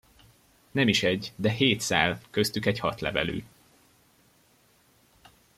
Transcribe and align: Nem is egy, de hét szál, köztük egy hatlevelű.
Nem 0.71 0.87
is 0.87 1.03
egy, 1.03 1.33
de 1.35 1.49
hét 1.51 1.79
szál, 1.79 2.21
köztük 2.29 2.65
egy 2.65 2.79
hatlevelű. 2.79 3.43